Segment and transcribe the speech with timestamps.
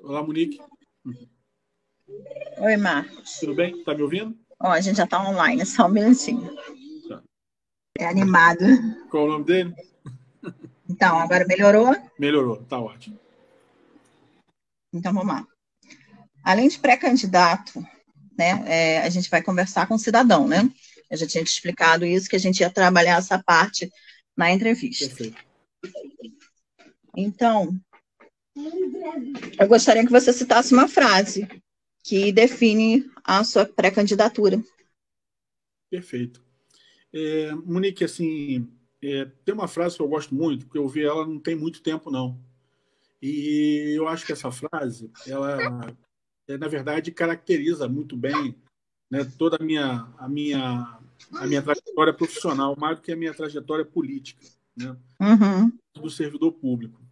[0.00, 0.58] Olá, Monique.
[2.58, 3.38] Oi, Marcos.
[3.40, 3.84] Tudo bem?
[3.84, 4.38] Tá me ouvindo?
[4.58, 6.56] Ó, a gente já tá online, só um minutinho.
[7.08, 7.22] Tá.
[7.98, 8.64] É animado.
[9.10, 9.74] Qual o nome dele?
[10.88, 11.94] Então, agora melhorou?
[12.18, 13.20] Melhorou, tá ótimo.
[14.94, 15.46] Então, vamos lá.
[16.42, 17.84] Além de pré-candidato,
[18.38, 20.70] né, é, a gente vai conversar com o cidadão, né?
[21.10, 23.92] Eu já tinha te explicado isso, que a gente ia trabalhar essa parte
[24.36, 25.06] na entrevista.
[25.06, 25.44] Perfeito.
[27.16, 27.80] Então,
[29.58, 31.48] eu gostaria que você citasse uma frase
[32.04, 34.62] que define a sua pré-candidatura.
[35.90, 36.44] Perfeito.
[37.12, 38.68] É, Monique, assim,
[39.02, 41.82] é, tem uma frase que eu gosto muito, porque eu vi ela não tem muito
[41.82, 42.38] tempo, não.
[43.20, 45.96] E eu acho que essa frase, ela,
[46.46, 48.54] é, na verdade, caracteriza muito bem
[49.10, 51.00] né, toda a minha, a, minha,
[51.34, 54.44] a minha trajetória profissional, mais do que a minha trajetória política,
[54.76, 55.72] né, uhum.
[55.94, 57.06] do servidor público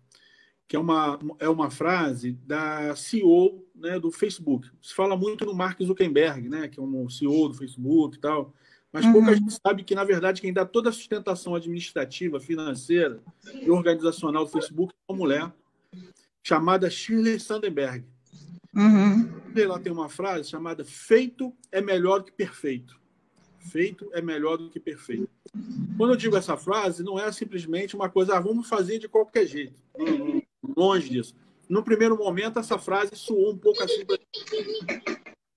[0.66, 4.70] que é uma, é uma frase da CEO né, do Facebook.
[4.82, 8.52] Se fala muito no Mark Zuckerberg, né, que é um CEO do Facebook e tal,
[8.92, 9.12] mas uhum.
[9.12, 13.20] pouca gente sabe que, na verdade, quem dá toda a sustentação administrativa, financeira
[13.62, 15.52] e organizacional do Facebook é uma mulher
[16.42, 18.04] chamada Shirley Sandenberg.
[18.74, 19.32] Uhum.
[19.54, 22.98] Ela tem uma frase chamada feito é melhor que perfeito.
[23.70, 25.28] Feito é melhor do que perfeito.
[25.96, 29.46] Quando eu digo essa frase, não é simplesmente uma coisa, ah, vamos fazer de qualquer
[29.46, 29.74] jeito.
[30.76, 31.34] Longe disso.
[31.68, 34.04] No primeiro momento, essa frase soou um pouco assim.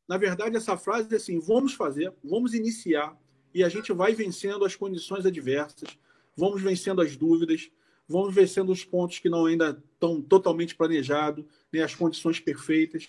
[0.07, 3.17] Na verdade, essa frase é assim: vamos fazer, vamos iniciar,
[3.53, 5.97] e a gente vai vencendo as condições adversas,
[6.35, 7.69] vamos vencendo as dúvidas,
[8.07, 13.07] vamos vencendo os pontos que não ainda estão totalmente planejados, né, as condições perfeitas.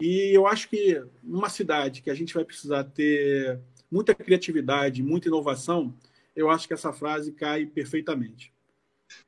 [0.00, 3.60] E eu acho que numa cidade que a gente vai precisar ter
[3.90, 5.94] muita criatividade, muita inovação,
[6.34, 8.52] eu acho que essa frase cai perfeitamente.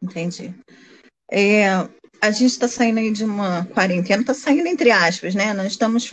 [0.02, 0.54] Entendi.
[1.30, 1.68] É,
[2.20, 5.52] a gente está saindo de uma quarentena, está saindo entre aspas, né?
[5.52, 6.08] Nós estamos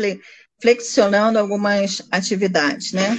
[0.62, 3.12] flexionando algumas atividades, né?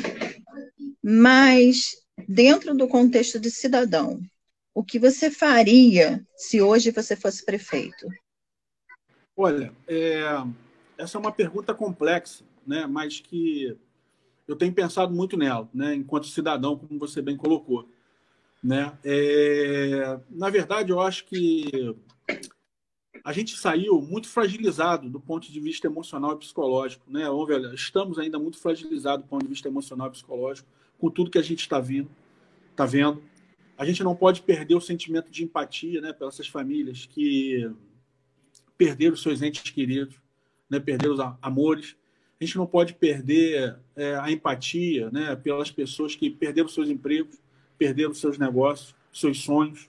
[1.03, 1.97] Mas,
[2.27, 4.21] dentro do contexto de cidadão,
[4.75, 8.07] o que você faria se hoje você fosse prefeito?
[9.37, 10.23] Olha, é,
[10.97, 12.87] essa é uma pergunta complexa, né?
[12.87, 13.77] Mas que
[14.49, 15.95] eu tenho pensado muito nela, né?
[15.95, 17.87] Enquanto cidadão, como você bem colocou.
[18.65, 18.99] Né?
[19.05, 21.95] É, na verdade, eu acho que
[23.23, 27.05] a gente saiu muito fragilizado do ponto de vista emocional e psicológico.
[27.09, 27.25] Né?
[27.47, 31.39] Velho, estamos ainda muito fragilizados do ponto de vista emocional e psicológico com tudo que
[31.39, 32.11] a gente está vindo,
[32.71, 33.23] está vendo.
[33.77, 37.71] A gente não pode perder o sentimento de empatia né, pelas famílias que
[38.77, 40.17] perderam seus entes queridos,
[40.69, 41.97] né, perderam os amores.
[42.41, 47.37] A gente não pode perder é, a empatia né, pelas pessoas que perderam seus empregos,
[47.77, 49.89] perderam seus negócios, seus sonhos.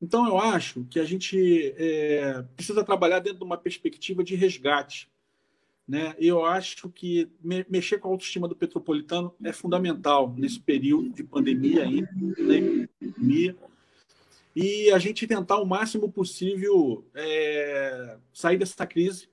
[0.00, 5.08] Então, eu acho que a gente é, precisa trabalhar dentro de uma perspectiva de resgate.
[5.88, 6.14] Né?
[6.18, 11.22] Eu acho que me, mexer com a autoestima do petropolitano é fundamental nesse período de
[11.22, 12.88] pandemia ainda, né?
[14.54, 19.28] e a gente tentar o máximo possível é, sair dessa crise,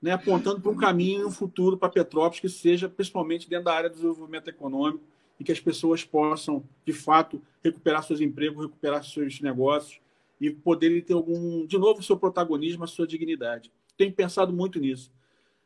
[0.00, 0.12] né?
[0.12, 3.90] apontando para um caminho e um futuro para Petrópolis que seja principalmente dentro da área
[3.90, 5.04] do desenvolvimento econômico
[5.38, 10.00] e que as pessoas possam, de fato, recuperar seus empregos, recuperar seus negócios
[10.40, 13.70] e poderem ter algum, de novo, seu protagonismo, a sua dignidade.
[13.96, 15.10] Tenho pensado muito nisso.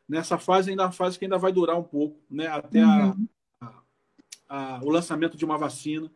[0.07, 2.47] Nessa fase ainda é uma fase que ainda vai durar um pouco, né?
[2.47, 3.27] Até uhum.
[3.61, 3.73] a,
[4.49, 6.11] a, a, o lançamento de uma vacina.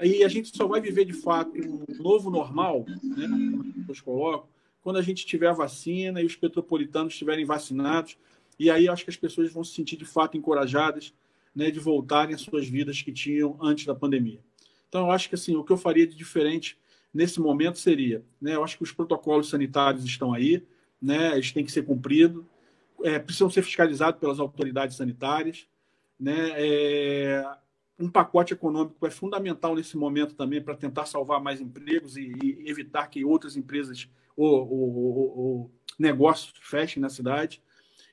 [0.00, 3.28] E a gente só vai viver de fato um novo normal, né?
[3.28, 4.48] Como as pessoas colocam,
[4.82, 8.18] quando a gente tiver a vacina e os petropolitanos estiverem vacinados.
[8.58, 11.14] E aí acho que as pessoas vão se sentir de fato encorajadas
[11.54, 14.40] né, de voltarem às suas vidas que tinham antes da pandemia.
[14.88, 16.78] Então, eu acho que assim, o que eu faria de diferente
[17.14, 20.62] nesse momento seria, né, eu acho que os protocolos sanitários estão aí,
[21.00, 22.44] né, eles têm que ser cumpridos,
[23.02, 25.66] é, precisam ser fiscalizados pelas autoridades sanitárias,
[26.18, 27.44] né, é,
[27.98, 32.68] um pacote econômico é fundamental nesse momento também para tentar salvar mais empregos e, e
[32.68, 37.62] evitar que outras empresas ou, ou, ou negócios fechem na cidade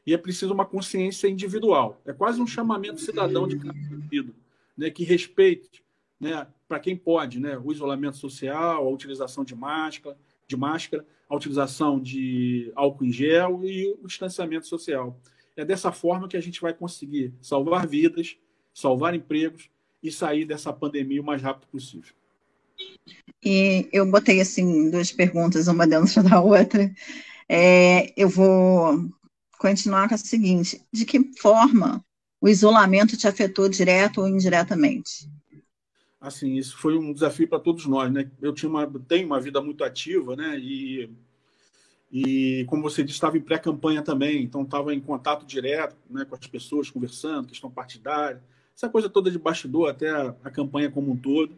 [0.06, 2.02] e é preciso uma consciência individual.
[2.06, 4.34] É quase um chamamento cidadão de cada indivíduo,
[4.78, 5.84] né, que respeite,
[6.20, 10.18] né, para quem pode, né, o isolamento social, a utilização de máscara,
[10.48, 15.20] de máscara, a utilização de álcool em gel e o distanciamento social.
[15.56, 18.38] É dessa forma que a gente vai conseguir salvar vidas,
[18.74, 19.70] salvar empregos
[20.02, 22.14] e sair dessa pandemia o mais rápido possível.
[23.44, 26.92] E eu botei assim duas perguntas, uma dentro da outra.
[27.48, 29.10] É, eu vou
[29.58, 32.04] continuar com a seguinte: de que forma
[32.42, 35.30] o isolamento te afetou direto ou indiretamente?
[36.20, 38.30] assim, isso foi um desafio para todos nós, né?
[38.42, 40.60] Eu tinha uma, tenho uma vida muito ativa, né?
[40.60, 41.10] E,
[42.12, 46.36] e como você disse, estava em pré-campanha também, então estava em contato direto né, com
[46.36, 48.44] as pessoas, conversando, questão partidária,
[48.76, 51.58] essa coisa toda de bastidor, até a, a campanha como um todo.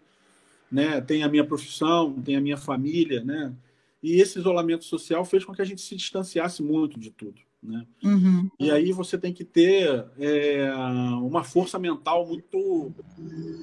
[0.72, 1.02] Né?
[1.02, 3.54] Tem a minha profissão, tem a minha família, né?
[4.02, 7.40] E esse isolamento social fez com que a gente se distanciasse muito de tudo.
[7.62, 7.86] Né?
[8.04, 8.50] Uhum.
[8.60, 10.74] E aí você tem que ter é,
[11.22, 12.92] uma força mental muito,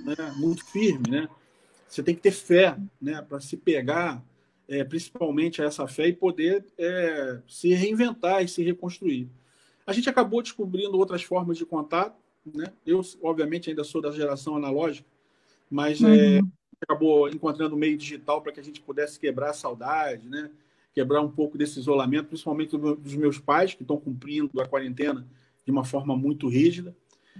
[0.04, 1.10] né, muito firme.
[1.10, 1.28] Né?
[1.88, 4.22] Você tem que ter fé né, para se pegar,
[4.68, 9.28] é, principalmente a essa fé, e poder é, se reinventar e se reconstruir.
[9.84, 12.16] A gente acabou descobrindo outras formas de contato.
[12.54, 12.66] Né?
[12.86, 15.08] Eu, obviamente, ainda sou da geração analógica,
[15.68, 16.50] mas é, uhum.
[16.80, 20.50] Acabou encontrando o meio digital para que a gente pudesse quebrar a saudade, né?
[20.98, 25.24] quebrar um pouco desse isolamento, principalmente dos meus pais, que estão cumprindo a quarentena
[25.64, 26.96] de uma forma muito rígida,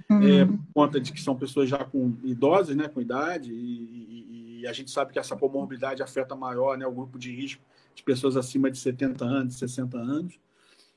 [0.08, 0.22] uhum.
[0.22, 4.60] é, por conta de que são pessoas já com idosas, né, com idade, e, e,
[4.60, 7.62] e, a gente sabe que essa comorbidade afeta maior né, o grupo de risco
[7.94, 10.38] de pessoas acima de 70 anos, 60 anos.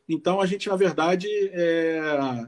[0.08, 2.00] Então, a gente, na verdade, é,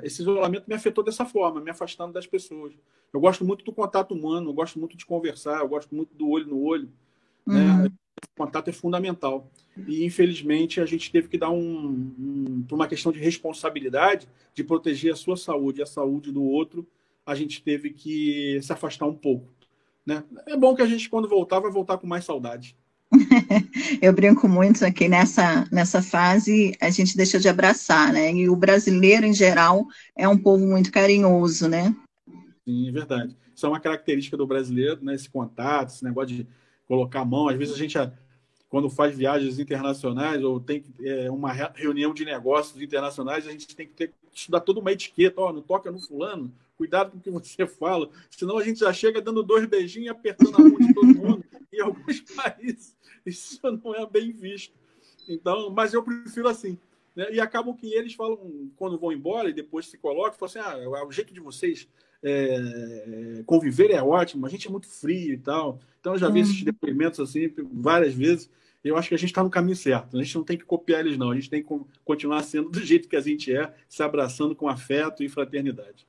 [0.04, 2.74] esse isolamento me afetou dessa forma, me afastando das pessoas.
[3.14, 6.28] Eu gosto muito do contato humano, eu gosto muito de conversar, eu gosto muito do
[6.28, 6.90] olho no olho.
[7.46, 7.62] Né?
[7.62, 7.84] Uhum.
[7.84, 7.92] Né?
[8.36, 9.52] O contato é fundamental.
[9.88, 14.64] E, infelizmente, a gente teve que dar um, um, por uma questão de responsabilidade, de
[14.64, 16.88] proteger a sua saúde e a saúde do outro,
[17.26, 19.48] a gente teve que se afastar um pouco.
[20.06, 20.24] Né?
[20.48, 22.76] É bom que a gente, quando voltar, vai voltar com mais saudade.
[24.02, 28.34] Eu brinco muito aqui nessa, nessa fase, a gente deixa de abraçar, né?
[28.34, 29.86] E o brasileiro, em geral,
[30.18, 31.96] é um povo muito carinhoso, né?
[32.66, 33.36] Sim, é verdade.
[33.56, 35.16] Isso é uma característica do brasileiro, né?
[35.16, 36.48] Esse contato, esse negócio de
[36.88, 37.50] colocar a mão.
[37.50, 37.98] Às vezes a gente,
[38.70, 43.88] quando faz viagens internacionais ou tem é, uma reunião de negócios internacionais, a gente tem
[43.88, 45.42] que ter, estudar toda uma etiqueta.
[45.42, 48.94] Ó, não toca no fulano, cuidado com o que você fala, senão a gente já
[48.94, 51.46] chega dando dois beijinhos e apertando a mão de todo mundo.
[51.72, 52.96] em alguns países
[53.26, 54.74] isso não é bem visto.
[55.28, 56.78] Então, mas eu prefiro assim.
[57.16, 57.34] Né?
[57.34, 61.06] E acabam que eles falam, quando vão embora e depois se colocam, falam assim: ah,
[61.06, 61.88] o jeito de vocês
[62.24, 65.80] é, conviver é ótimo, a gente é muito frio e tal.
[66.00, 66.66] Então, eu já vi esses uhum.
[66.66, 68.50] depoimentos assim várias vezes.
[68.84, 70.18] Eu acho que a gente está no caminho certo.
[70.18, 71.32] A gente não tem que copiar eles, não.
[71.32, 71.70] A gente tem que
[72.04, 76.06] continuar sendo do jeito que a gente é, se abraçando com afeto e fraternidade.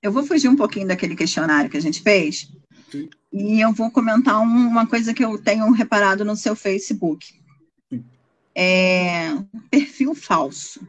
[0.00, 2.52] Eu vou fugir um pouquinho daquele questionário que a gente fez
[2.90, 3.08] Sim.
[3.32, 7.34] e eu vou comentar uma coisa que eu tenho reparado no seu Facebook.
[8.54, 9.36] É,
[9.68, 10.80] perfil falso.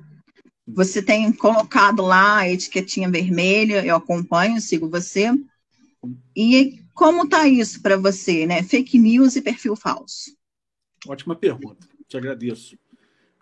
[0.68, 5.32] Você tem colocado lá a etiquetinha vermelha, eu acompanho, sigo você.
[6.36, 8.62] E como está isso para você, né?
[8.64, 10.36] Fake news e perfil falso?
[11.08, 12.78] Ótima pergunta, te agradeço.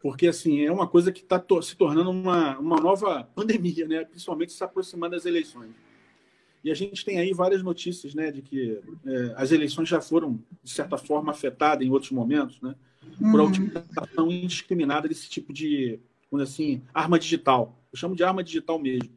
[0.01, 4.05] Porque, assim, é uma coisa que está to se tornando uma, uma nova pandemia, né?
[4.05, 5.71] principalmente se aproximando das eleições.
[6.63, 10.39] E a gente tem aí várias notícias né, de que é, as eleições já foram,
[10.63, 12.75] de certa forma, afetadas em outros momentos, né?
[13.19, 13.45] Por uhum.
[13.45, 15.99] a utilização indiscriminada desse tipo de
[16.43, 17.77] assim, arma digital.
[17.91, 19.15] Eu chamo de arma digital mesmo.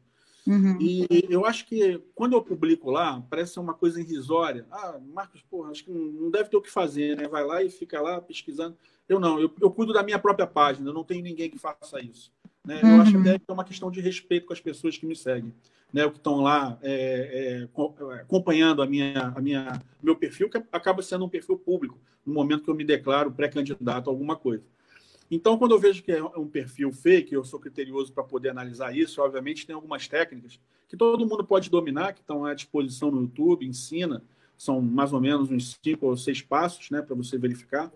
[0.49, 0.79] Uhum.
[0.81, 4.65] E eu acho que quando eu publico lá, parece ser uma coisa irrisória.
[4.71, 7.29] Ah, Marcos, porra, acho que não deve ter o que fazer, né?
[7.29, 8.75] Vai lá e fica lá pesquisando.
[9.07, 12.01] Eu não, eu, eu cuido da minha própria página, eu não tenho ninguém que faça
[12.01, 12.33] isso.
[12.65, 12.81] Né?
[12.83, 12.97] Uhum.
[12.97, 15.53] Eu acho até que é uma questão de respeito com as pessoas que me seguem,
[15.93, 16.09] né?
[16.09, 21.27] Que estão lá é, é, acompanhando a minha, a minha, meu perfil, que acaba sendo
[21.27, 24.63] um perfil público, no momento que eu me declaro pré-candidato a alguma coisa.
[25.31, 28.97] Então, quando eu vejo que é um perfil fake, eu sou criterioso para poder analisar
[28.97, 29.21] isso.
[29.21, 30.59] Obviamente, tem algumas técnicas
[30.89, 34.25] que todo mundo pode dominar, que estão à disposição no YouTube, ensina.
[34.57, 37.93] São mais ou menos uns cinco ou seis passos né, para você verificar.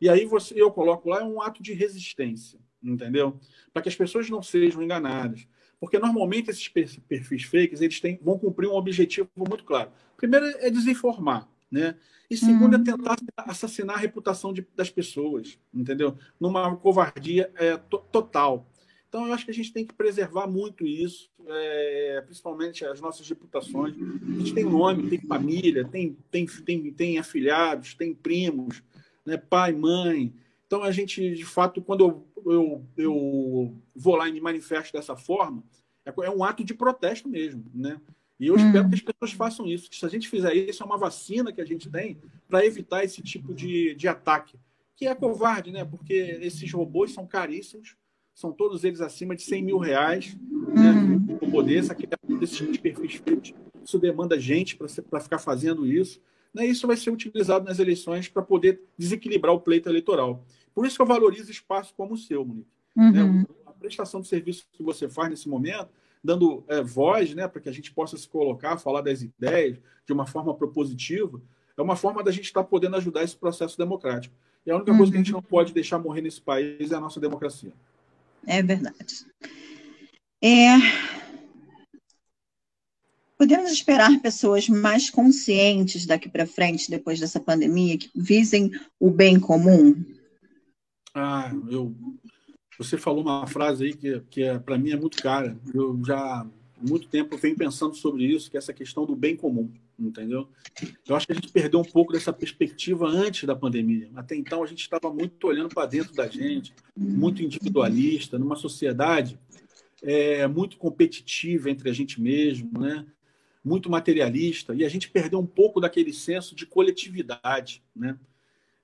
[0.00, 3.38] E aí você, eu coloco lá é um ato de resistência, entendeu?
[3.72, 5.46] Para que as pessoas não sejam enganadas.
[5.78, 9.90] Porque normalmente esses perfis fakes eles têm, vão cumprir um objetivo muito claro.
[10.16, 11.96] Primeiro é desinformar, né?
[12.30, 12.80] E segundo, uhum.
[12.80, 16.16] é tentar assassinar a reputação de, das pessoas, entendeu?
[16.38, 18.68] Numa covardia é, total.
[19.08, 23.28] Então, eu acho que a gente tem que preservar muito isso, é, principalmente as nossas
[23.28, 23.96] reputações.
[23.96, 28.80] A gente tem nome, tem família, tem, tem, tem, tem afilhados, tem primos,
[29.26, 30.32] né, pai, mãe.
[30.64, 35.16] Então, a gente, de fato, quando eu, eu, eu vou lá e me manifesto dessa
[35.16, 35.64] forma,
[36.06, 38.00] é, é um ato de protesto mesmo, né?
[38.40, 39.90] E eu espero que as pessoas façam isso.
[39.90, 42.16] Que se a gente fizer isso, é uma vacina que a gente tem
[42.48, 44.58] para evitar esse tipo de, de ataque.
[44.96, 45.84] Que é covarde, né?
[45.84, 47.96] Porque esses robôs são caríssimos,
[48.34, 50.34] são todos eles acima de 100 mil reais.
[50.74, 50.90] Né?
[50.90, 53.52] Um robô desse, aquele desse tipo de perfis feitos.
[53.84, 56.18] Isso demanda gente para ficar fazendo isso.
[56.54, 56.64] Né?
[56.64, 60.42] Isso vai ser utilizado nas eleições para poder desequilibrar o pleito eleitoral.
[60.74, 62.70] Por isso que eu valorizo espaço como o seu, Monique.
[62.96, 63.12] Uhum.
[63.12, 63.46] Né?
[63.66, 65.90] A prestação de serviço que você faz nesse momento
[66.22, 70.12] dando é, voz, né, para que a gente possa se colocar, falar das ideias de
[70.12, 71.40] uma forma propositiva,
[71.76, 74.34] é uma forma da gente estar tá podendo ajudar esse processo democrático.
[74.66, 74.98] E a única uhum.
[74.98, 77.72] coisa que a gente não pode deixar morrer nesse país é a nossa democracia.
[78.46, 79.26] É verdade.
[80.42, 80.76] É...
[83.38, 89.40] Podemos esperar pessoas mais conscientes daqui para frente, depois dessa pandemia, que visem o bem
[89.40, 90.04] comum?
[91.14, 91.94] Ah, eu.
[92.80, 95.54] Você falou uma frase aí que, que é, para mim é muito cara.
[95.74, 96.46] Eu já há
[96.80, 100.48] muito tempo venho pensando sobre isso, que é essa questão do bem comum, entendeu?
[101.06, 104.08] Eu acho que a gente perdeu um pouco dessa perspectiva antes da pandemia.
[104.16, 109.38] Até então a gente estava muito olhando para dentro da gente, muito individualista, numa sociedade
[110.02, 113.04] é, muito competitiva entre a gente mesmo, né?
[113.62, 118.18] Muito materialista e a gente perdeu um pouco daquele senso de coletividade, né?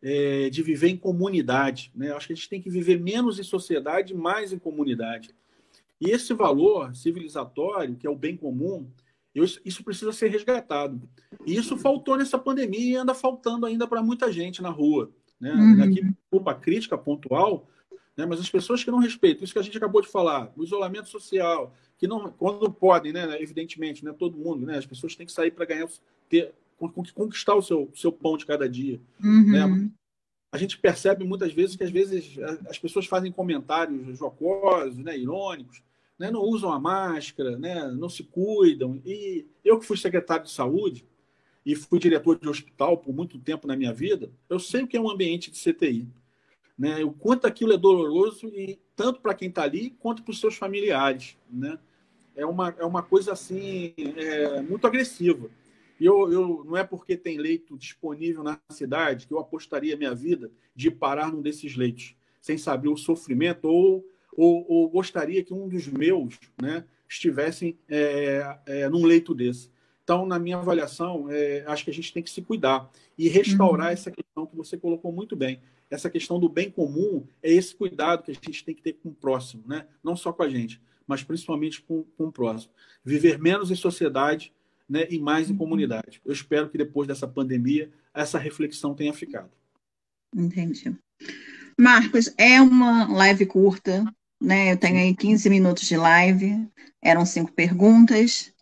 [0.08, 1.90] É, de viver em comunidade.
[1.92, 2.12] Né?
[2.12, 5.34] Acho que a gente tem que viver menos em sociedade, mais em comunidade.
[6.00, 8.88] E esse valor civilizatório, que é o bem comum,
[9.34, 11.02] isso precisa ser resgatado.
[11.44, 15.10] E isso faltou nessa pandemia e anda faltando ainda para muita gente na rua.
[15.40, 15.52] Né?
[15.52, 15.82] Uhum.
[15.82, 17.68] Aqui, opa, crítica pontual,
[18.16, 18.24] né?
[18.26, 21.08] mas as pessoas que não respeitam, isso que a gente acabou de falar, o isolamento
[21.08, 23.42] social, que não, quando podem, né?
[23.42, 24.14] evidentemente, né?
[24.16, 24.78] todo mundo, né?
[24.78, 25.88] as pessoas têm que sair para ganhar,
[26.28, 29.00] ter, conquistar o seu, seu pão de cada dia.
[29.22, 29.50] Uhum.
[29.50, 29.90] Né?
[30.52, 35.82] A gente percebe muitas vezes que às vezes as pessoas fazem comentários jocosos, né, irônicos,
[36.18, 39.00] né, não usam a máscara, né, não se cuidam.
[39.04, 41.04] E eu que fui secretário de saúde
[41.64, 44.96] e fui diretor de hospital por muito tempo na minha vida, eu sei o que
[44.96, 46.08] é um ambiente de CTI.
[46.78, 50.40] Né, o quanto aquilo é doloroso e tanto para quem está ali quanto para os
[50.40, 51.78] seus familiares, né?
[52.34, 55.48] É uma, é uma coisa assim é, muito agressiva.
[55.98, 60.14] E eu, eu, não é porque tem leito disponível na cidade que eu apostaria minha
[60.14, 65.54] vida de parar num desses leitos, sem saber o sofrimento, ou, ou, ou gostaria que
[65.54, 69.70] um dos meus né, estivessem é, é, num leito desse.
[70.04, 72.88] Então, na minha avaliação, é, acho que a gente tem que se cuidar
[73.18, 73.92] e restaurar uhum.
[73.92, 75.60] essa questão que você colocou muito bem.
[75.90, 79.08] Essa questão do bem comum é esse cuidado que a gente tem que ter com
[79.08, 79.86] o próximo, né?
[80.04, 82.72] não só com a gente, mas principalmente com, com o próximo.
[83.04, 84.52] Viver menos em sociedade
[84.88, 85.58] né, e mais em uhum.
[85.58, 86.20] comunidade.
[86.24, 89.50] Eu espero que depois dessa pandemia essa reflexão tenha ficado.
[90.34, 90.94] Entendi.
[91.78, 94.04] Marcos, é uma live curta,
[94.40, 94.72] né?
[94.72, 96.66] Eu tenho aí 15 minutos de live,
[97.02, 98.52] eram cinco perguntas.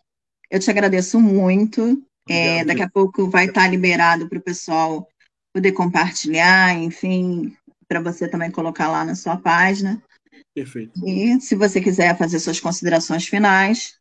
[0.49, 2.03] Eu te agradeço muito.
[2.27, 5.07] É, daqui a pouco vai estar liberado para o pessoal
[5.53, 7.55] poder compartilhar, enfim,
[7.87, 10.01] para você também colocar lá na sua página.
[10.53, 10.99] Perfeito.
[11.05, 13.97] E se você quiser fazer suas considerações finais,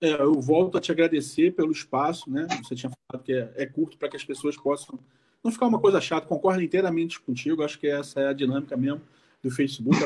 [0.00, 2.46] é, eu volto a te agradecer pelo espaço, né?
[2.62, 4.98] Você tinha falado que é, é curto para que as pessoas possam
[5.42, 6.26] não ficar uma coisa chata.
[6.26, 7.62] Concordo inteiramente contigo.
[7.62, 9.00] Acho que essa é a dinâmica mesmo
[9.42, 9.98] do Facebook.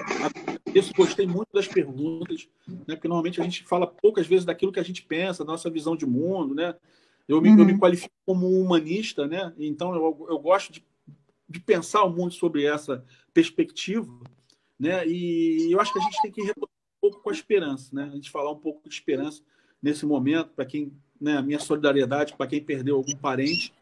[0.75, 2.95] Isso gostei muito das perguntas, né?
[2.95, 5.97] Porque normalmente a gente fala poucas vezes daquilo que a gente pensa, da nossa visão
[5.97, 6.75] de mundo, né?
[7.27, 7.59] Eu me, uhum.
[7.61, 9.53] eu me qualifico como humanista, né?
[9.59, 10.85] Então eu, eu gosto de,
[11.49, 14.13] de pensar o mundo sobre essa perspectiva,
[14.79, 15.07] né?
[15.07, 18.05] E eu acho que a gente tem que retornar um pouco com a esperança, né?
[18.05, 19.43] A gente falar um pouco de esperança
[19.83, 23.73] nesse momento, para quem, né, a minha solidariedade para quem perdeu algum parente,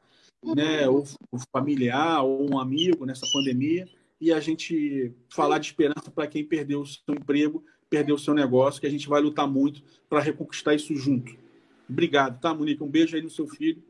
[0.42, 3.88] né, ou, ou familiar, ou um amigo nessa pandemia,
[4.20, 8.34] e a gente falar de esperança para quem perdeu o seu emprego, perdeu o seu
[8.34, 11.36] negócio, que a gente vai lutar muito para reconquistar isso junto.
[11.88, 12.82] Obrigado, tá, Monique?
[12.82, 13.82] Um beijo aí no seu filho.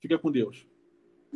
[0.00, 0.66] Fica com Deus.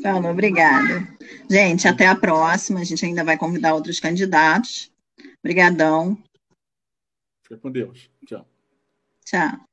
[0.02, 1.06] Falou, obrigada.
[1.48, 2.80] Gente, até a próxima.
[2.80, 4.90] A gente ainda vai convidar outros candidatos.
[5.38, 6.18] Obrigadão.
[7.42, 8.10] Fica com Deus.
[8.26, 8.46] Tchau.
[9.24, 9.69] Tchau.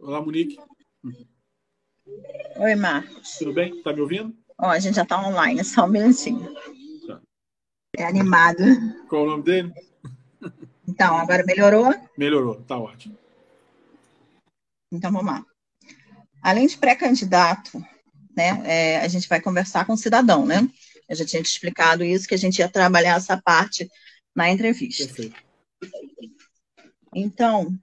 [0.00, 0.56] Olá, Monique.
[2.56, 3.36] Oi, Marcos.
[3.38, 3.82] Tudo bem?
[3.82, 4.34] Tá me ouvindo?
[4.58, 6.54] Ó, a gente já tá online, só um minutinho.
[7.06, 7.20] Tá.
[7.96, 8.62] É animado.
[9.08, 9.72] Qual o nome dele?
[10.86, 11.94] Então, agora melhorou?
[12.16, 13.18] Melhorou, tá ótimo.
[14.90, 15.44] Então, vamos lá.
[16.42, 17.78] Além de pré-candidato,
[18.34, 20.66] né, é, a gente vai conversar com o cidadão, né?
[21.08, 23.90] Eu já tinha te explicado isso, que a gente ia trabalhar essa parte
[24.34, 25.04] na entrevista.
[25.04, 25.47] Perfeito.
[27.14, 27.78] Então,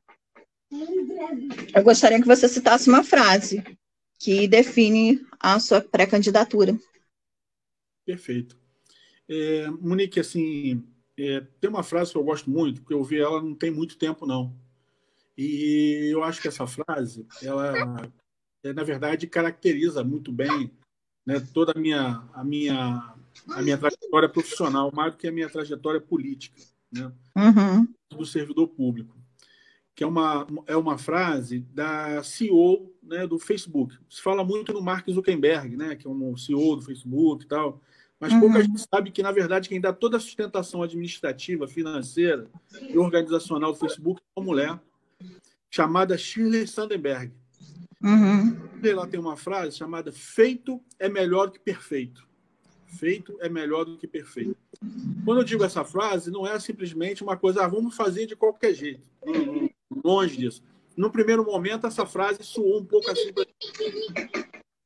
[1.76, 3.64] eu gostaria que você citasse uma frase
[4.20, 6.78] que define a sua pré-candidatura.
[8.06, 8.58] Perfeito.
[9.28, 10.84] É, Monique, assim,
[11.18, 13.98] é, tem uma frase que eu gosto muito, porque eu vi ela não tem muito
[13.98, 14.56] tempo, não.
[15.38, 18.10] E eu acho que essa frase, ela,
[18.64, 20.72] é, na verdade, caracteriza muito bem
[21.26, 23.16] né, toda a minha, a, minha,
[23.50, 26.62] a minha trajetória profissional, mais do que a minha trajetória política.
[26.92, 27.12] Né?
[27.36, 27.88] Uhum.
[28.10, 29.16] do servidor público,
[29.94, 33.98] que é uma, é uma frase da CEO né, do Facebook.
[34.10, 37.82] Se fala muito no Mark Zuckerberg, né, que é um CEO do Facebook e tal,
[38.20, 38.40] mas uhum.
[38.40, 42.48] pouca gente sabe que, na verdade, quem dá toda a sustentação administrativa, financeira
[42.82, 44.80] e organizacional do Facebook é uma mulher
[45.70, 47.34] chamada Shirley Sandenberg.
[48.02, 48.58] Uhum.
[48.84, 52.26] Ela tem uma frase chamada feito é melhor que perfeito.
[52.98, 54.56] Feito é melhor do que perfeito.
[55.24, 58.74] Quando eu digo essa frase, não é simplesmente uma coisa, ah, vamos fazer de qualquer
[58.74, 59.02] jeito.
[60.04, 60.64] Longe disso.
[60.96, 63.32] No primeiro momento, essa frase soou um pouco assim.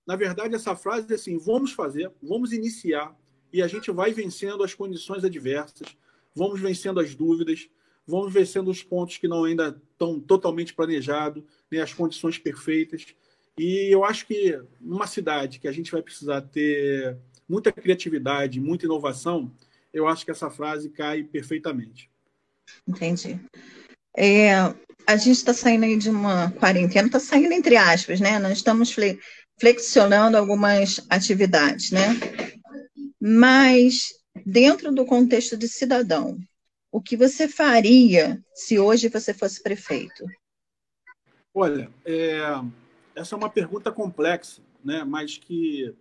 [0.07, 3.15] Na verdade, essa frase é assim: vamos fazer, vamos iniciar,
[3.53, 5.95] e a gente vai vencendo as condições adversas,
[6.33, 7.69] vamos vencendo as dúvidas,
[8.07, 13.13] vamos vencendo os pontos que não ainda estão totalmente planejados, né, as condições perfeitas.
[13.57, 17.17] E eu acho que numa cidade que a gente vai precisar ter
[17.49, 19.51] muita criatividade, muita inovação,
[19.91, 22.09] eu acho que essa frase cai perfeitamente.
[22.87, 23.39] Entendi.
[24.15, 24.53] É,
[25.07, 28.37] a gente está saindo aí de uma quarentena, está saindo entre aspas, né?
[28.37, 28.95] Nós estamos
[29.59, 32.09] flexionando algumas atividades, né?
[33.19, 34.13] Mas
[34.45, 36.37] dentro do contexto de cidadão,
[36.91, 40.25] o que você faria se hoje você fosse prefeito?
[41.53, 42.39] Olha, é,
[43.15, 45.03] essa é uma pergunta complexa, né?
[45.03, 45.93] Mas que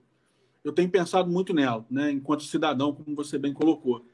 [0.69, 2.11] eu tenho pensado muito nela, né?
[2.11, 4.05] Enquanto cidadão, como você bem colocou,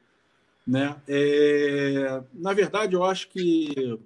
[0.65, 0.95] né?
[1.07, 3.99] É, na verdade, eu acho que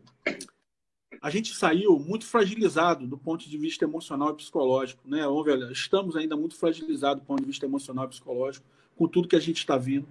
[1.22, 5.22] a gente saiu muito fragilizado do ponto de vista emocional e psicológico, né?
[5.72, 8.66] Estamos ainda muito fragilizados do ponto de vista emocional e psicológico
[8.98, 10.08] com tudo que a gente está vendo,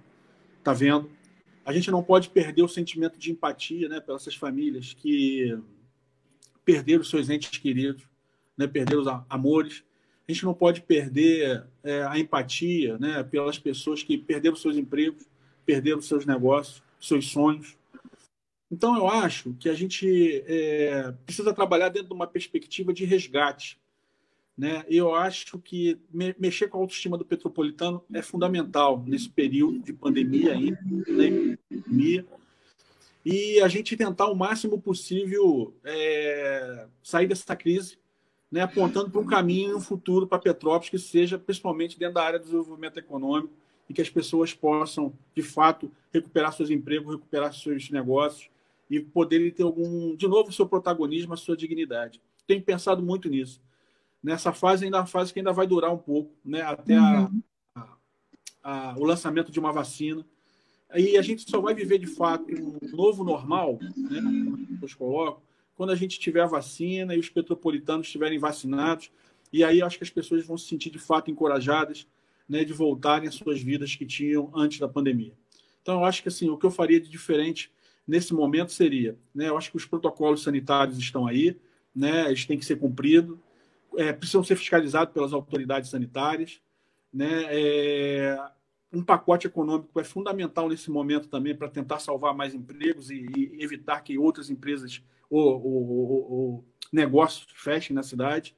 [0.63, 1.09] tá vendo.
[1.65, 5.55] A gente não pode perder o sentimento de empatia, né, pelas famílias que
[6.65, 8.03] perderam seus entes queridos,
[8.57, 9.83] né, perderam os amores.
[10.29, 15.25] A gente não pode perder é, a empatia, né, pelas pessoas que perderam seus empregos,
[15.65, 17.75] perderam seus negócios, seus sonhos.
[18.71, 23.79] Então, eu acho que a gente é, precisa trabalhar dentro de uma perspectiva de resgate.
[24.55, 24.85] Né?
[24.87, 29.93] Eu acho que me, mexer com a autoestima do petropolitano é fundamental nesse período de
[29.93, 31.57] pandemia ainda, né?
[33.25, 37.97] e a gente tentar o máximo possível é, sair dessa crise,
[38.51, 38.61] né?
[38.61, 42.45] apontando para um caminho, um futuro para Petrópolis que seja principalmente dentro da área do
[42.45, 43.53] desenvolvimento econômico
[43.89, 48.49] e que as pessoas possam, de fato, recuperar seus empregos, recuperar seus negócios
[48.89, 52.21] e poderem ter algum, de novo, seu protagonismo, a sua dignidade.
[52.47, 53.61] Tenho pensado muito nisso.
[54.21, 56.61] Nessa fase, ainda é uma fase que ainda vai durar um pouco, né?
[56.61, 57.41] até uhum.
[57.75, 57.87] a,
[58.63, 60.25] a, a, o lançamento de uma vacina.
[60.95, 64.21] E a gente só vai viver, de fato, um novo normal, né?
[64.21, 65.41] como as pessoas colocam,
[65.79, 69.09] quando a gente tiver a vacina e os petropolitanos estiverem vacinados.
[69.49, 72.05] E aí acho que as pessoas vão se sentir, de fato, encorajadas
[72.49, 75.31] né, de voltarem às suas vidas que tinham antes da pandemia.
[75.81, 77.71] Então, eu acho que assim, o que eu faria de diferente
[78.05, 81.57] nesse momento seria, né, eu acho que os protocolos sanitários estão aí,
[81.95, 83.37] né, eles têm que ser cumpridos,
[83.95, 86.59] é, precisam ser fiscalizados pelas autoridades sanitárias,
[87.13, 88.37] né, é,
[88.91, 93.63] um pacote econômico é fundamental nesse momento também para tentar salvar mais empregos e, e,
[93.63, 98.55] evitar que outras empresas ou, ou, ou negócios fechem na cidade.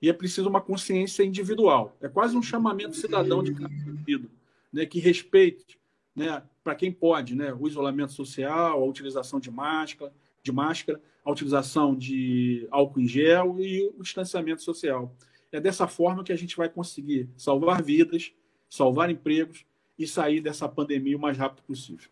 [0.00, 1.96] E é preciso uma consciência individual.
[2.00, 4.30] É quase um chamamento cidadão de cada indivíduo,
[4.72, 5.78] né, que respeite
[6.14, 11.30] né, para quem pode, né, o isolamento social, a utilização de máscara, de máscara, a
[11.30, 15.14] utilização de álcool em gel e o distanciamento social.
[15.50, 18.32] É dessa forma que a gente vai conseguir salvar vidas,
[18.68, 19.64] salvar empregos
[19.98, 22.08] e sair dessa pandemia o mais rápido possível.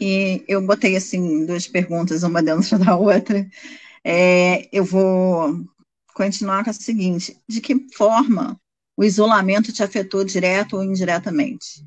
[0.00, 3.48] E eu botei assim duas perguntas, uma dentro da outra.
[4.04, 5.64] É, eu vou
[6.14, 8.60] continuar com a seguinte: de que forma
[8.96, 11.84] o isolamento te afetou direto ou indiretamente?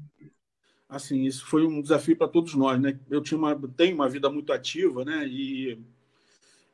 [0.91, 2.99] assim, isso foi um desafio para todos nós, né?
[3.09, 5.25] Eu tinha uma, tenho uma vida muito ativa, né?
[5.25, 5.79] E,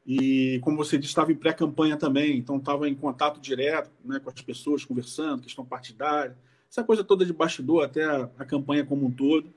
[0.05, 4.29] e como você disse, estava em pré-campanha também, então estava em contato direto né, com
[4.31, 6.35] as pessoas, conversando, questão partidária,
[6.69, 9.53] essa coisa toda de bastidor, até a, a campanha como um todo,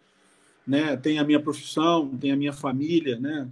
[0.66, 0.96] né?
[0.96, 3.48] Tem a minha profissão, tem a minha família, né?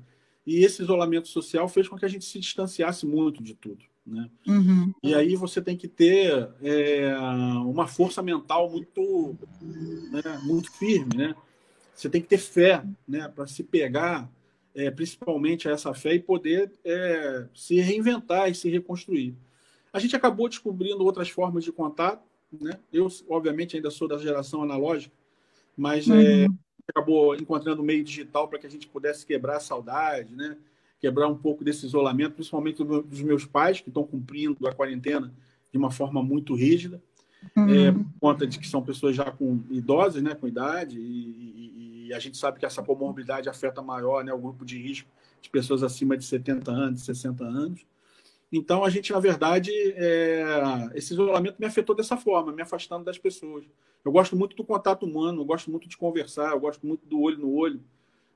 [0.46, 3.84] E esse isolamento social fez com que a gente se distanciasse muito de tudo.
[4.06, 4.30] Né?
[4.46, 4.94] Uhum.
[5.02, 7.14] E aí você tem que ter é,
[7.66, 9.36] uma força mental muito,
[10.10, 11.14] né, muito firme.
[11.14, 11.34] Né?
[11.94, 14.30] Você tem que ter fé né, para se pegar
[14.74, 19.34] é, principalmente a essa fé e poder é, se reinventar e se reconstruir.
[19.92, 22.22] A gente acabou descobrindo outras formas de contato.
[22.52, 22.78] Né?
[22.92, 25.14] Eu, obviamente, ainda sou da geração analógica,
[25.76, 26.56] mas é, uhum.
[26.88, 30.56] Acabou encontrando meio digital para que a gente pudesse quebrar a saudade, né?
[31.00, 35.32] quebrar um pouco desse isolamento, principalmente dos meus pais, que estão cumprindo a quarentena
[35.70, 37.00] de uma forma muito rígida,
[37.56, 37.68] uhum.
[37.68, 42.08] é, por conta de que são pessoas já com idosas, né, com idade, e, e,
[42.08, 45.08] e, a gente sabe que essa comorbidade afeta maior né, o grupo de risco
[45.40, 47.86] de pessoas acima de 70 anos, 60 anos.
[48.50, 53.18] Então, a gente, na verdade, é, esse isolamento me afetou dessa forma, me afastando das
[53.18, 53.64] pessoas.
[54.04, 57.20] Eu gosto muito do contato humano, eu gosto muito de conversar, eu gosto muito do
[57.20, 57.80] olho no olho.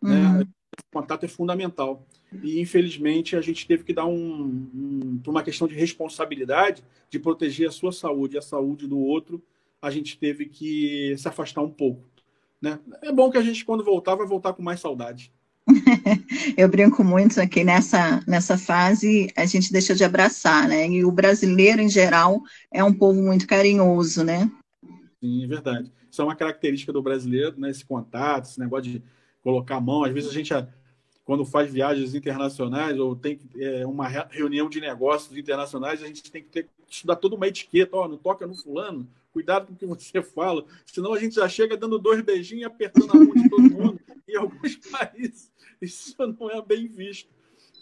[0.00, 0.16] Né?
[0.16, 0.38] Uhum.
[0.38, 0.46] Né?
[0.90, 2.04] O contato é fundamental.
[2.42, 7.18] E, infelizmente, a gente teve que dar um, um, por uma questão de responsabilidade, de
[7.18, 9.42] proteger a sua saúde e a saúde do outro,
[9.80, 12.02] a gente teve que se afastar um pouco.
[12.60, 12.78] Né?
[13.02, 15.32] É bom que a gente, quando voltar, vai voltar com mais saudade.
[16.56, 20.88] Eu brinco muito aqui nessa, nessa fase, a gente deixa de abraçar, né?
[20.88, 24.50] E o brasileiro, em geral, é um povo muito carinhoso, né?
[25.22, 25.92] Sim, é verdade.
[26.10, 27.70] Isso é uma característica do brasileiro, né?
[27.70, 29.02] Esse contato, esse negócio de
[29.40, 30.02] colocar a mão.
[30.02, 30.52] Às vezes a gente,
[31.24, 36.42] quando faz viagens internacionais ou tem é, uma reunião de negócios internacionais, a gente tem
[36.42, 37.96] que ter, estudar toda uma etiqueta.
[37.96, 41.36] Ó, oh, não toca no fulano, cuidado com o que você fala, senão a gente
[41.36, 44.00] já chega dando dois beijinhos e apertando a mão de todo mundo.
[44.28, 47.28] Em alguns países, isso não é bem visto.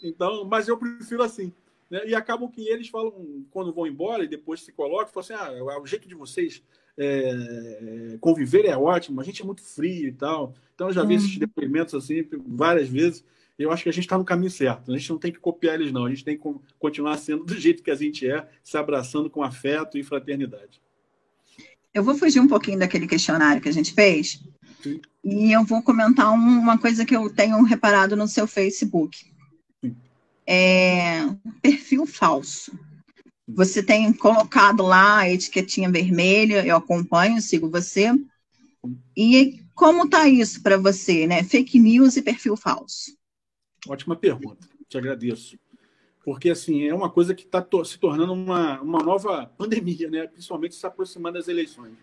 [0.03, 1.51] Então, mas eu prefiro assim.
[1.89, 2.07] Né?
[2.07, 5.57] E acabam que eles falam, quando vão embora e depois se colocam, falam assim: ah,
[5.57, 6.61] é o jeito de vocês
[6.97, 10.53] é, conviver é ótimo, a gente é muito frio e tal.
[10.75, 11.39] Então, eu já vi esses uhum.
[11.39, 13.23] depoimentos assim várias vezes.
[13.57, 14.91] Eu acho que a gente está no caminho certo.
[14.91, 16.05] A gente não tem que copiar eles, não.
[16.05, 16.43] A gente tem que
[16.79, 20.81] continuar sendo do jeito que a gente é, se abraçando com afeto e fraternidade.
[21.93, 24.41] Eu vou fugir um pouquinho daquele questionário que a gente fez
[24.81, 25.01] Sim.
[25.23, 29.29] e eu vou comentar uma coisa que eu tenho reparado no seu Facebook.
[30.47, 31.27] É,
[31.61, 32.71] perfil falso.
[33.47, 38.11] Você tem colocado lá a etiquetinha vermelha, eu acompanho, sigo você.
[39.15, 41.43] E como está isso para você, né?
[41.43, 43.17] Fake news e perfil falso?
[43.87, 45.57] Ótima pergunta, te agradeço
[46.23, 50.27] porque assim é uma coisa que está se tornando uma, uma nova pandemia, né?
[50.27, 51.93] principalmente se aproximando das eleições.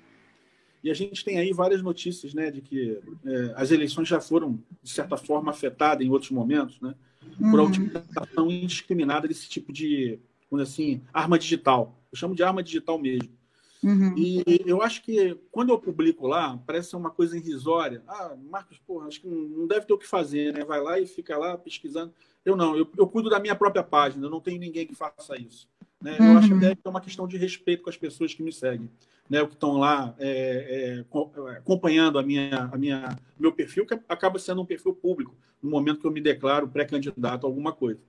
[0.82, 4.62] E a gente tem aí várias notícias né, de que é, as eleições já foram,
[4.80, 6.94] de certa forma, afetadas em outros momentos, né,
[7.36, 7.68] por a uhum.
[7.68, 10.20] utilização indiscriminada desse tipo de,
[10.56, 11.98] assim, arma digital.
[12.10, 13.38] Eu chamo de arma digital mesmo.
[13.82, 14.14] Uhum.
[14.16, 18.02] E eu acho que quando eu publico lá, parece uma coisa irrisória.
[18.08, 20.64] Ah, Marcos, porra, acho que não deve ter o que fazer, né?
[20.64, 22.12] Vai lá e fica lá pesquisando.
[22.44, 25.40] Eu não, eu, eu cuido da minha própria página, eu não tenho ninguém que faça
[25.40, 25.68] isso.
[26.00, 26.16] Né?
[26.18, 26.38] Eu uhum.
[26.38, 28.90] acho até que é uma questão de respeito com as pessoas que me seguem,
[29.28, 29.42] né?
[29.42, 34.38] O que estão lá é, é, acompanhando a minha, a minha, meu perfil, que acaba
[34.38, 38.00] sendo um perfil público, no momento que eu me declaro pré-candidato a alguma coisa.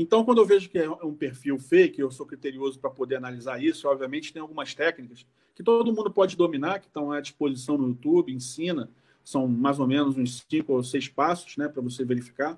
[0.00, 3.60] Então, quando eu vejo que é um perfil fake, eu sou criterioso para poder analisar
[3.60, 3.88] isso.
[3.88, 8.32] Obviamente, tem algumas técnicas que todo mundo pode dominar, que estão à disposição no YouTube,
[8.32, 8.88] ensina.
[9.24, 12.56] São mais ou menos uns cinco ou seis passos né, para você verificar.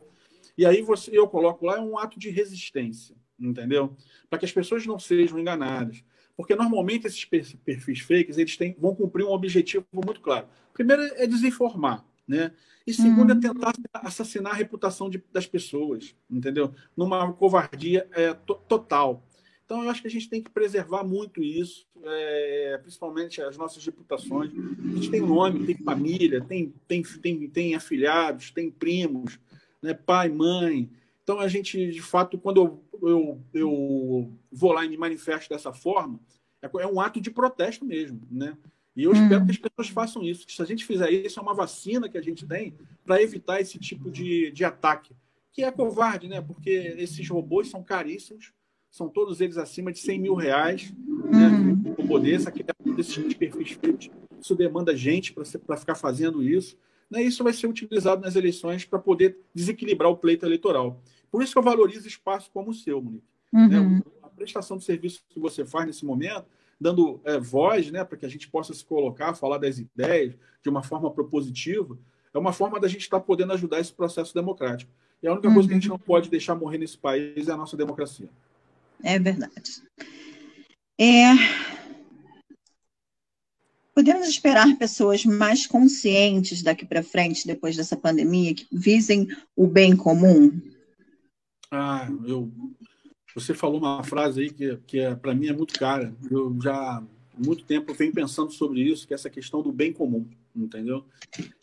[0.56, 3.96] E aí você, eu coloco lá é um ato de resistência, entendeu?
[4.28, 6.04] Para que as pessoas não sejam enganadas.
[6.36, 10.46] Porque normalmente esses perfis fakes eles têm, vão cumprir um objetivo muito claro.
[10.74, 12.52] Primeiro é desinformar, né?
[12.86, 13.40] E segundo é uhum.
[13.40, 16.72] é tentar assassinar a reputação de, das pessoas, entendeu?
[16.96, 19.26] Numa covardia é, total.
[19.64, 23.84] Então, eu acho que a gente tem que preservar muito isso, é, principalmente as nossas
[23.84, 24.52] reputações.
[24.52, 29.38] A gente tem nome, tem família, tem, tem, tem, tem afilhados, tem primos,
[29.82, 30.88] né, pai, mãe.
[31.22, 35.72] Então, a gente, de fato, quando eu, eu, eu vou lá e me manifesto dessa
[35.72, 36.18] forma,
[36.62, 38.56] é, é um ato de protesto mesmo, né?
[38.96, 40.46] E eu espero que as pessoas façam isso.
[40.46, 42.74] Que se a gente fizer isso, é uma vacina que a gente tem
[43.04, 45.14] para evitar esse tipo de, de ataque.
[45.52, 46.40] Que é covarde, né?
[46.40, 48.52] Porque esses robôs são caríssimos,
[48.90, 50.92] são todos eles acima de 100 mil reais.
[51.30, 51.46] Né?
[51.46, 51.94] Uhum.
[51.98, 56.76] O poder, essa criação desses perfis feitos, isso demanda gente para ficar fazendo isso.
[57.08, 57.22] Né?
[57.22, 61.00] Isso vai ser utilizado nas eleições para poder desequilibrar o pleito eleitoral.
[61.30, 63.24] Por isso que eu valorizo espaços como o seu, Monique.
[63.52, 63.78] Né?
[63.78, 63.96] Uhum.
[63.96, 64.02] Né?
[64.22, 66.46] A prestação de serviço que você faz nesse momento
[66.80, 70.68] dando é, voz né, para que a gente possa se colocar, falar das ideias de
[70.68, 71.98] uma forma propositiva,
[72.32, 74.90] é uma forma da gente estar tá podendo ajudar esse processo democrático.
[75.22, 75.54] E a única uhum.
[75.54, 75.96] coisa que a gente uhum.
[75.96, 78.30] não pode deixar morrer nesse país é a nossa democracia.
[79.02, 79.82] É verdade.
[80.98, 81.34] É...
[83.94, 89.94] Podemos esperar pessoas mais conscientes daqui para frente, depois dessa pandemia, que visem o bem
[89.94, 90.58] comum?
[91.70, 92.50] Ah, eu
[93.34, 96.14] você falou uma frase aí que, que é, para mim é muito cara.
[96.30, 97.02] Eu já há
[97.36, 101.04] muito tempo venho pensando sobre isso, que é essa questão do bem comum, entendeu?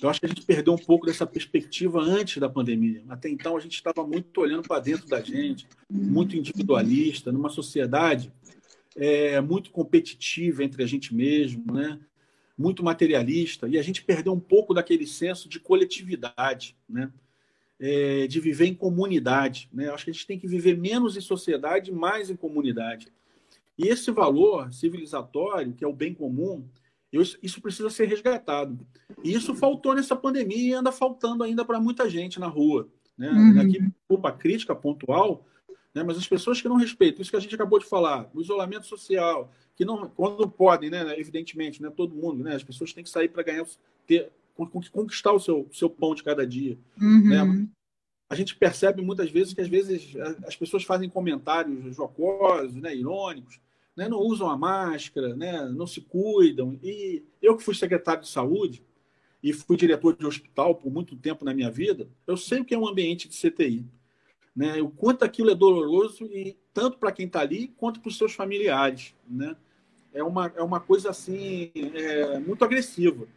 [0.02, 3.04] Eu acho que a gente perdeu um pouco dessa perspectiva antes da pandemia.
[3.10, 8.32] Até então a gente estava muito olhando para dentro da gente, muito individualista, numa sociedade
[8.96, 12.00] é, muito competitiva entre a gente mesmo, né?
[12.58, 17.12] muito materialista, e a gente perdeu um pouco daquele senso de coletividade, né?
[17.80, 19.70] É, de viver em comunidade.
[19.72, 19.90] Né?
[19.90, 23.08] Acho que a gente tem que viver menos em sociedade, mais em comunidade.
[23.78, 26.66] E esse valor civilizatório, que é o bem comum,
[27.12, 28.78] Isso precisa ser resgatado.
[29.24, 32.90] E isso faltou nessa pandemia e anda faltando ainda para muita gente na rua.
[33.18, 33.30] Né?
[33.30, 33.62] Uhum.
[33.62, 35.46] Aqui, culpa crítica pontual,
[35.94, 36.04] né?
[36.04, 38.86] mas as pessoas que não respeitam, isso que a gente acabou de falar, o isolamento
[38.86, 41.18] social, que não, quando podem, né?
[41.18, 41.90] evidentemente, né?
[41.96, 42.56] todo mundo, né?
[42.56, 43.66] as pessoas têm que sair para ganhar,
[44.06, 44.30] ter,
[44.92, 46.78] conquistar o seu, seu pão de cada dia.
[47.00, 47.30] Uhum.
[47.30, 47.68] Né?
[48.30, 50.16] A gente percebe muitas vezes que às vezes
[50.46, 52.96] as pessoas fazem comentários jocosos, né?
[52.96, 53.60] irônicos,
[53.98, 56.80] né, não usam a máscara, né, não se cuidam.
[56.84, 58.84] E eu que fui secretário de saúde
[59.42, 62.76] e fui diretor de hospital por muito tempo na minha vida, eu sei o que
[62.76, 63.84] é um ambiente de CTI.
[64.56, 68.18] Né, o quanto aquilo é doloroso, e tanto para quem está ali, quanto para os
[68.18, 69.16] seus familiares.
[69.28, 69.56] Né?
[70.14, 73.28] É, uma, é uma coisa assim, é, muito agressiva.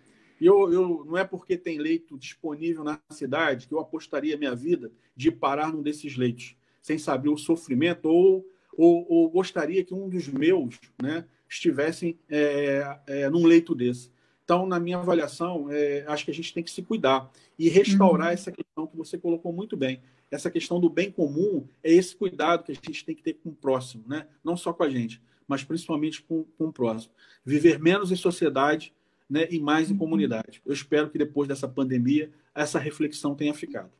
[0.41, 4.55] E eu, eu, não é porque tem leito disponível na cidade que eu apostaria minha
[4.55, 9.95] vida de parar num desses leitos, sem saber o sofrimento ou ou, ou gostaria que
[9.95, 14.11] um dos meus né, estivessem é, é, num leito desse.
[14.45, 18.29] Então, na minha avaliação, é, acho que a gente tem que se cuidar e restaurar
[18.29, 18.33] uhum.
[18.33, 20.01] essa questão que você colocou muito bem.
[20.31, 23.51] Essa questão do bem comum é esse cuidado que a gente tem que ter com
[23.51, 24.27] o próximo, né?
[24.43, 27.13] não só com a gente, mas principalmente com, com o próximo.
[27.45, 28.95] Viver menos em sociedade
[29.31, 29.99] né, e mais em uhum.
[29.99, 30.61] comunidade.
[30.67, 33.93] Eu espero que depois dessa pandemia essa reflexão tenha ficado.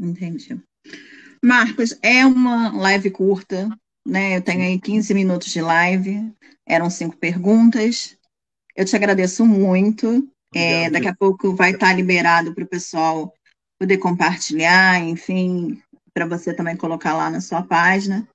[0.00, 0.60] Entendi.
[1.44, 3.68] Marcos, é uma live curta,
[4.06, 4.36] né?
[4.36, 6.32] Eu tenho aí 15 minutos de live,
[6.66, 8.16] eram cinco perguntas.
[8.76, 10.28] Eu te agradeço muito.
[10.54, 13.34] É, daqui a pouco vai estar liberado para o pessoal
[13.78, 18.26] poder compartilhar, enfim, para você também colocar lá na sua página.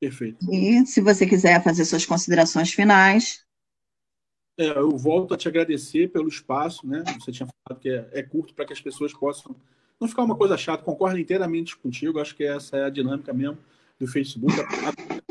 [0.00, 0.38] Perfeito.
[0.52, 3.43] E se você quiser fazer suas considerações finais.
[4.56, 7.02] É, eu volto a te agradecer pelo espaço, né?
[7.18, 9.54] Você tinha falado que é, é curto para que as pessoas possam
[10.00, 10.84] não ficar uma coisa chata.
[10.84, 12.20] Concordo inteiramente contigo.
[12.20, 13.58] Acho que essa é a dinâmica mesmo
[13.98, 14.54] do Facebook.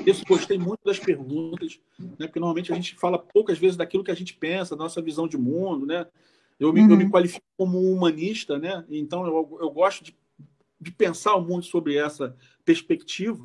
[0.05, 2.27] Isso gostei muito das perguntas, né?
[2.27, 5.27] porque normalmente a gente fala poucas vezes daquilo que a gente pensa, da nossa visão
[5.27, 6.05] de mundo, né?
[6.59, 6.91] Eu me, uhum.
[6.91, 8.85] eu me qualifico como humanista, né?
[8.89, 10.15] Então eu, eu gosto de,
[10.79, 13.43] de pensar o mundo sobre essa perspectiva,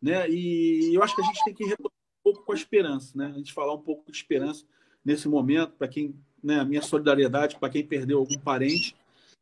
[0.00, 0.28] né?
[0.28, 3.26] E eu acho que a gente tem que retornar um pouco com a esperança, né?
[3.26, 4.64] A gente falar um pouco de esperança
[5.04, 6.60] nesse momento para quem, né?
[6.60, 8.94] A minha solidariedade para quem perdeu algum parente,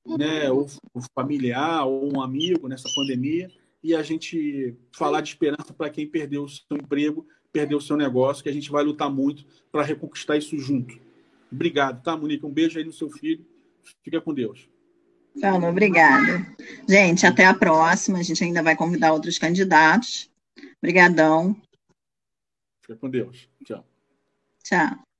[0.06, 0.50] né?
[0.50, 3.50] Ou, ou familiar ou um amigo nessa pandemia
[3.82, 7.96] e a gente falar de esperança para quem perdeu o seu emprego, perdeu o seu
[7.96, 10.98] negócio, que a gente vai lutar muito para reconquistar isso junto.
[11.50, 12.46] Obrigado, tá, Monique?
[12.46, 13.44] Um beijo aí no seu filho.
[14.02, 14.68] Fica com Deus.
[15.40, 16.46] Paulo, obrigada.
[16.88, 18.18] Gente, até a próxima.
[18.18, 20.30] A gente ainda vai convidar outros candidatos.
[20.78, 21.56] Obrigadão.
[22.82, 23.48] Fica com Deus.
[23.64, 23.84] Tchau.
[24.62, 25.11] Tchau.